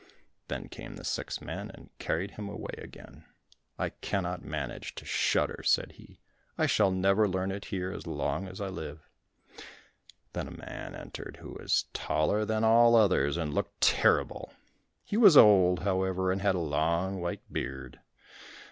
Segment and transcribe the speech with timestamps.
[0.47, 3.23] Then came the six men and carried him away again.
[3.77, 6.19] "I cannot manage to shudder," said he.
[6.57, 9.07] "I shall never learn it here as long as I live."
[10.33, 14.51] Then a man entered who was taller than all others, and looked terrible.
[15.03, 17.99] He was old, however, and had a long white beard.